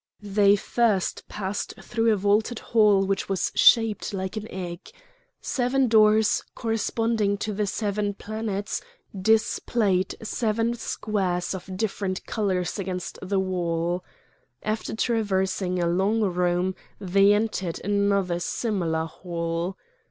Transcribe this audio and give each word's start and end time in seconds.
They 0.23 0.55
first 0.55 1.27
passed 1.27 1.75
through 1.79 2.11
a 2.11 2.15
vaulted 2.15 2.57
hall 2.57 3.05
which 3.05 3.29
was 3.29 3.51
shaped 3.53 4.15
like 4.15 4.35
an 4.35 4.47
egg. 4.49 4.89
Seven 5.41 5.87
doors, 5.87 6.41
corresponding 6.55 7.37
to 7.37 7.53
the 7.53 7.67
seven 7.67 8.15
planets, 8.15 8.81
displayed 9.15 10.15
seven 10.23 10.73
squares 10.73 11.53
of 11.53 11.77
different 11.77 12.25
colours 12.25 12.79
against 12.79 13.19
the 13.21 13.39
wall. 13.39 14.03
After 14.63 14.95
traversing 14.95 15.77
a 15.79 15.85
long 15.85 16.21
room 16.21 16.73
they 16.99 17.31
entered 17.35 17.79
another 17.83 18.39
similar 18.39 19.05
hall. 19.05 19.77